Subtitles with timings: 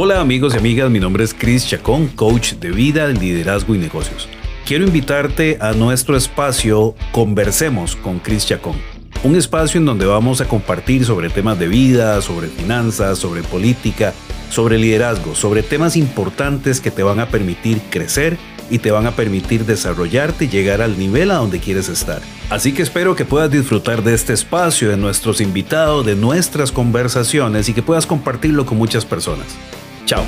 [0.00, 4.28] Hola amigos y amigas, mi nombre es Chris Chacón, coach de vida, liderazgo y negocios.
[4.64, 8.76] Quiero invitarte a nuestro espacio Conversemos con Chris Chacón.
[9.24, 14.14] Un espacio en donde vamos a compartir sobre temas de vida, sobre finanzas, sobre política,
[14.50, 18.38] sobre liderazgo, sobre temas importantes que te van a permitir crecer
[18.70, 22.22] y te van a permitir desarrollarte y llegar al nivel a donde quieres estar.
[22.50, 27.68] Así que espero que puedas disfrutar de este espacio, de nuestros invitados, de nuestras conversaciones
[27.68, 29.56] y que puedas compartirlo con muchas personas.
[30.08, 30.24] Tchau!